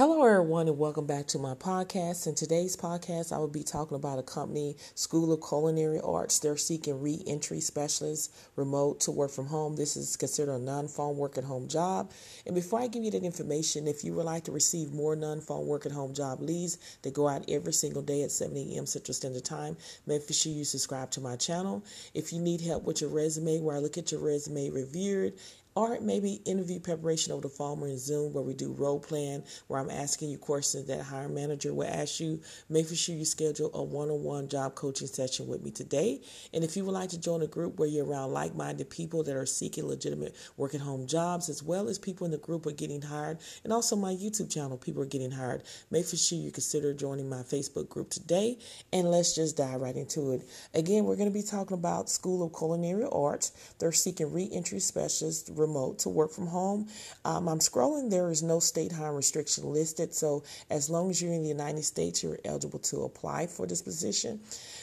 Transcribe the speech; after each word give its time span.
Hello, 0.00 0.24
everyone, 0.24 0.66
and 0.66 0.78
welcome 0.78 1.04
back 1.04 1.26
to 1.26 1.38
my 1.38 1.52
podcast. 1.52 2.26
In 2.26 2.34
today's 2.34 2.74
podcast, 2.74 3.32
I 3.32 3.38
will 3.38 3.48
be 3.48 3.62
talking 3.62 3.96
about 3.96 4.18
a 4.18 4.22
company, 4.22 4.78
School 4.94 5.30
of 5.30 5.46
Culinary 5.46 6.00
Arts. 6.02 6.38
They're 6.38 6.56
seeking 6.56 7.02
re 7.02 7.22
entry 7.26 7.60
specialists 7.60 8.30
remote 8.56 9.00
to 9.00 9.10
work 9.10 9.30
from 9.30 9.48
home. 9.48 9.76
This 9.76 9.98
is 9.98 10.16
considered 10.16 10.54
a 10.54 10.58
non 10.58 10.88
phone 10.88 11.18
work 11.18 11.36
at 11.36 11.44
home 11.44 11.68
job. 11.68 12.12
And 12.46 12.54
before 12.54 12.80
I 12.80 12.86
give 12.86 13.04
you 13.04 13.10
that 13.10 13.24
information, 13.24 13.86
if 13.86 14.02
you 14.02 14.14
would 14.14 14.24
like 14.24 14.44
to 14.44 14.52
receive 14.52 14.94
more 14.94 15.14
non 15.14 15.42
phone 15.42 15.66
work 15.66 15.84
at 15.84 15.92
home 15.92 16.14
job 16.14 16.40
leads 16.40 16.78
that 17.02 17.12
go 17.12 17.28
out 17.28 17.44
every 17.50 17.74
single 17.74 18.00
day 18.00 18.22
at 18.22 18.30
7 18.30 18.56
a.m. 18.56 18.86
Central 18.86 19.12
Standard 19.12 19.44
Time, 19.44 19.76
make 20.06 20.22
sure 20.32 20.50
you 20.50 20.64
subscribe 20.64 21.10
to 21.10 21.20
my 21.20 21.36
channel. 21.36 21.84
If 22.14 22.32
you 22.32 22.40
need 22.40 22.62
help 22.62 22.84
with 22.84 23.02
your 23.02 23.10
resume, 23.10 23.60
where 23.60 23.76
I 23.76 23.80
look 23.80 23.98
at 23.98 24.12
your 24.12 24.22
resume 24.22 24.70
reviewed 24.70 25.34
or 25.74 26.00
maybe 26.00 26.40
interview 26.44 26.80
preparation 26.80 27.32
over 27.32 27.42
the 27.42 27.48
phone 27.48 27.80
or 27.80 27.86
in 27.86 27.98
Zoom 27.98 28.32
where 28.32 28.42
we 28.42 28.54
do 28.54 28.72
role 28.72 28.98
playing, 29.00 29.44
where 29.68 29.80
I'm 29.80 29.90
asking 29.90 30.30
you 30.30 30.38
questions 30.38 30.86
that 30.86 31.02
hiring 31.02 31.34
manager 31.34 31.72
will 31.72 31.86
ask 31.86 32.20
you. 32.20 32.40
Make 32.68 32.88
sure 32.88 33.14
you 33.14 33.24
schedule 33.24 33.70
a 33.74 33.82
one-on-one 33.82 34.48
job 34.48 34.74
coaching 34.74 35.06
session 35.06 35.46
with 35.46 35.62
me 35.62 35.70
today. 35.70 36.20
And 36.52 36.64
if 36.64 36.76
you 36.76 36.84
would 36.84 36.92
like 36.92 37.10
to 37.10 37.20
join 37.20 37.42
a 37.42 37.46
group 37.46 37.78
where 37.78 37.88
you're 37.88 38.04
around 38.06 38.32
like-minded 38.32 38.90
people 38.90 39.22
that 39.24 39.36
are 39.36 39.46
seeking 39.46 39.86
legitimate 39.86 40.34
work 40.56 40.74
at 40.74 40.80
home 40.80 41.06
jobs, 41.06 41.48
as 41.48 41.62
well 41.62 41.88
as 41.88 41.98
people 41.98 42.24
in 42.24 42.30
the 42.30 42.38
group 42.38 42.66
are 42.66 42.72
getting 42.72 43.02
hired, 43.02 43.38
and 43.64 43.72
also 43.72 43.96
my 43.96 44.12
YouTube 44.12 44.52
channel, 44.52 44.76
people 44.76 45.02
are 45.02 45.06
getting 45.06 45.30
hired, 45.30 45.62
make 45.90 46.06
sure 46.06 46.38
you 46.38 46.50
consider 46.50 46.92
joining 46.92 47.28
my 47.28 47.42
Facebook 47.42 47.88
group 47.88 48.10
today. 48.10 48.58
And 48.92 49.10
let's 49.10 49.34
just 49.34 49.56
dive 49.56 49.80
right 49.80 49.96
into 49.96 50.32
it. 50.32 50.48
Again, 50.74 51.04
we're 51.04 51.16
going 51.16 51.30
to 51.30 51.38
be 51.38 51.42
talking 51.42 51.76
about 51.76 52.10
School 52.10 52.42
of 52.44 52.52
Culinary 52.56 53.06
Arts. 53.10 53.52
They're 53.78 53.92
seeking 53.92 54.32
re-entry 54.32 54.80
specialists 54.80 55.50
remote 55.60 55.98
to 56.00 56.08
work 56.08 56.32
from 56.32 56.46
home. 56.46 56.88
Um, 57.24 57.48
I'm 57.48 57.58
scrolling, 57.58 58.10
there 58.10 58.30
is 58.30 58.42
no 58.42 58.58
state 58.60 58.92
hiring 58.92 59.16
restriction 59.16 59.64
listed. 59.72 60.14
So 60.14 60.42
as 60.70 60.90
long 60.90 61.10
as 61.10 61.20
you're 61.20 61.32
in 61.32 61.42
the 61.42 61.48
United 61.48 61.84
States, 61.84 62.22
you're 62.22 62.38
eligible 62.44 62.78
to 62.80 63.04
apply 63.04 63.46
for 63.46 63.66
this 63.66 63.82
position. 63.82 64.40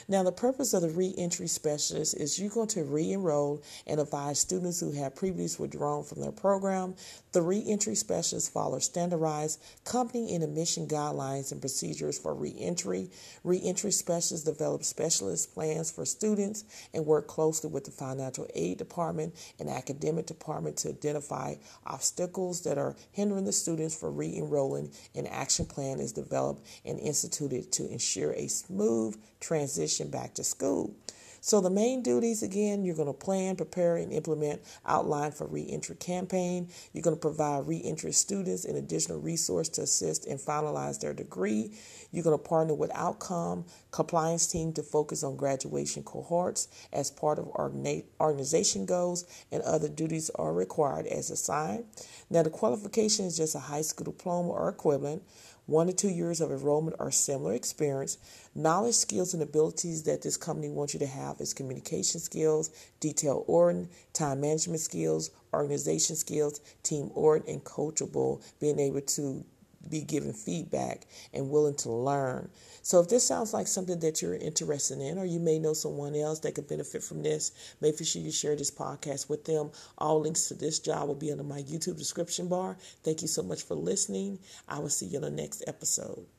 Now, 0.09 0.23
the 0.23 0.31
purpose 0.31 0.73
of 0.73 0.81
the 0.81 0.89
reentry 0.89 1.47
specialist 1.47 2.15
is 2.15 2.39
you're 2.39 2.49
going 2.49 2.67
to 2.69 2.83
re 2.83 3.11
enroll 3.11 3.61
and 3.85 3.99
advise 3.99 4.39
students 4.39 4.79
who 4.79 4.91
have 4.93 5.15
previously 5.15 5.63
withdrawn 5.63 6.03
from 6.03 6.21
their 6.21 6.31
program. 6.31 6.95
The 7.31 7.41
reentry 7.41 7.95
specialist 7.95 8.53
follows 8.53 8.85
standardized 8.85 9.61
company 9.85 10.33
and 10.33 10.43
admission 10.43 10.87
guidelines 10.87 11.51
and 11.51 11.61
procedures 11.61 12.17
for 12.17 12.33
reentry. 12.33 13.09
Reentry 13.43 13.91
specialists 13.91 14.45
develop 14.45 14.83
specialist 14.83 15.53
plans 15.53 15.91
for 15.91 16.05
students 16.05 16.63
and 16.93 17.05
work 17.05 17.27
closely 17.27 17.69
with 17.69 17.85
the 17.85 17.91
financial 17.91 18.47
aid 18.55 18.77
department 18.77 19.33
and 19.59 19.69
academic 19.69 20.25
department 20.25 20.66
department 20.67 20.77
to 20.77 20.89
identify 20.89 21.55
obstacles 21.85 22.61
that 22.63 22.77
are 22.77 22.95
hindering 23.11 23.45
the 23.45 23.51
students 23.51 23.97
from 23.97 24.15
re 24.15 24.35
enrolling. 24.35 24.91
An 25.15 25.27
action 25.27 25.65
plan 25.65 25.99
is 25.99 26.11
developed 26.11 26.65
and 26.85 26.99
instituted 26.99 27.71
to 27.73 27.89
ensure 27.89 28.33
a 28.33 28.47
smooth 28.47 29.15
transition 29.39 30.09
back 30.09 30.33
to 30.35 30.43
school. 30.43 30.95
So 31.41 31.61
the 31.61 31.69
main 31.69 32.03
duties 32.03 32.43
again, 32.43 32.83
you're 32.83 32.95
going 32.95 33.07
to 33.07 33.13
plan, 33.13 33.55
prepare, 33.55 33.97
and 33.97 34.11
implement 34.11 34.61
outline 34.85 35.31
for 35.31 35.47
reentry 35.47 35.95
campaign. 35.95 36.69
You're 36.93 37.03
going 37.03 37.15
to 37.15 37.21
provide 37.21 37.67
reentry 37.67 38.11
students 38.11 38.65
an 38.65 38.75
additional 38.75 39.19
resource 39.19 39.69
to 39.69 39.83
assist 39.83 40.25
and 40.25 40.39
finalize 40.39 40.99
their 40.99 41.13
degree. 41.13 41.71
You're 42.11 42.23
going 42.23 42.37
to 42.37 42.43
partner 42.43 42.73
with 42.73 42.91
outcome 42.93 43.65
compliance 43.91 44.47
team 44.47 44.73
to 44.73 44.83
focus 44.83 45.23
on 45.23 45.35
graduation 45.35 46.03
cohorts 46.03 46.67
as 46.93 47.11
part 47.11 47.39
of 47.39 47.47
our 47.55 47.71
organization 48.19 48.85
goals 48.85 49.25
and 49.51 49.61
other 49.63 49.89
duties 49.89 50.29
are 50.35 50.53
required 50.53 51.07
as 51.07 51.29
assigned. 51.29 51.85
Now 52.29 52.43
the 52.43 52.49
qualification 52.49 53.25
is 53.25 53.37
just 53.37 53.55
a 53.55 53.59
high 53.59 53.81
school 53.81 54.05
diploma 54.05 54.49
or 54.49 54.69
equivalent 54.69 55.23
one 55.67 55.87
to 55.87 55.93
two 55.93 56.09
years 56.09 56.41
of 56.41 56.51
enrollment 56.51 56.95
or 56.97 57.11
similar 57.11 57.53
experience. 57.53 58.17
Knowledge, 58.55 58.95
skills, 58.95 59.33
and 59.33 59.43
abilities 59.43 60.03
that 60.03 60.23
this 60.23 60.37
company 60.37 60.69
wants 60.69 60.93
you 60.93 60.99
to 60.99 61.05
have 61.05 61.39
is 61.39 61.53
communication 61.53 62.19
skills, 62.19 62.71
detail 62.99 63.43
oriented, 63.47 63.93
time 64.13 64.41
management 64.41 64.79
skills, 64.79 65.29
organization 65.53 66.15
skills, 66.15 66.59
team 66.83 67.11
oriented, 67.13 67.53
and 67.53 67.63
coachable, 67.63 68.41
being 68.59 68.79
able 68.79 69.01
to 69.01 69.45
be 69.89 70.01
given 70.01 70.33
feedback 70.33 71.05
and 71.33 71.49
willing 71.49 71.75
to 71.75 71.91
learn. 71.91 72.49
So 72.81 72.99
if 73.01 73.09
this 73.09 73.27
sounds 73.27 73.53
like 73.53 73.67
something 73.67 73.99
that 73.99 74.21
you're 74.21 74.35
interested 74.35 74.99
in, 74.99 75.17
or 75.17 75.25
you 75.25 75.39
may 75.39 75.59
know 75.59 75.73
someone 75.73 76.15
else 76.15 76.39
that 76.39 76.55
could 76.55 76.67
benefit 76.67 77.03
from 77.03 77.23
this, 77.23 77.75
make 77.81 78.03
sure 78.03 78.21
you 78.21 78.31
share 78.31 78.55
this 78.55 78.71
podcast 78.71 79.29
with 79.29 79.45
them. 79.45 79.71
All 79.97 80.21
links 80.21 80.47
to 80.47 80.53
this 80.53 80.79
job 80.79 81.07
will 81.07 81.15
be 81.15 81.31
under 81.31 81.43
my 81.43 81.61
YouTube 81.61 81.97
description 81.97 82.47
bar. 82.47 82.77
Thank 83.03 83.21
you 83.21 83.27
so 83.27 83.43
much 83.43 83.63
for 83.63 83.75
listening. 83.75 84.39
I 84.67 84.79
will 84.79 84.89
see 84.89 85.07
you 85.07 85.17
in 85.17 85.23
the 85.23 85.31
next 85.31 85.63
episode. 85.67 86.36